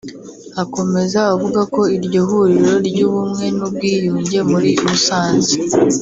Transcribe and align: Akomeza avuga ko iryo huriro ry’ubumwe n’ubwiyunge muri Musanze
Akomeza 0.63 1.19
avuga 1.33 1.61
ko 1.73 1.81
iryo 1.97 2.21
huriro 2.29 2.73
ry’ubumwe 2.87 3.45
n’ubwiyunge 3.57 4.39
muri 4.51 4.71
Musanze 4.85 5.55